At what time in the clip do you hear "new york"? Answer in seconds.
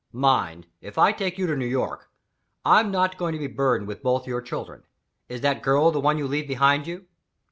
1.55-2.09